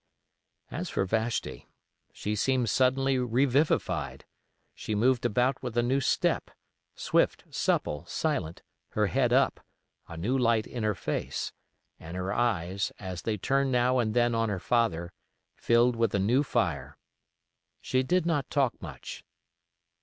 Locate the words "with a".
5.61-5.83, 15.95-16.19